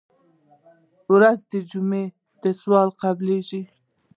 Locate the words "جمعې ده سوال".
1.69-2.89